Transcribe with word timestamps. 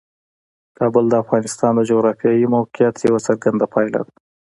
کابل 0.77 1.05
د 1.09 1.13
افغانستان 1.23 1.71
د 1.75 1.81
جغرافیایي 1.89 2.45
موقیعت 2.55 2.95
یوه 3.07 3.19
څرګنده 3.27 3.65
پایله 3.73 4.01
ده. 4.05 4.11